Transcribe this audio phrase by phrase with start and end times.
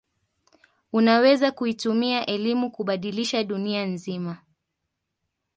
[0.93, 4.37] unaweza kuitumia elimu kubadilisha dunia nzima